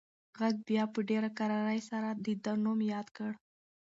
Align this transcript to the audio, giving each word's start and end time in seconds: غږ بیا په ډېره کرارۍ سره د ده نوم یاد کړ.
غږ 0.39 0.55
بیا 0.67 0.83
په 0.93 0.99
ډېره 1.09 1.29
کرارۍ 1.37 1.79
سره 1.89 2.09
د 2.23 2.25
ده 2.43 2.53
نوم 2.63 2.79
یاد 2.93 3.07
کړ. 3.17 3.31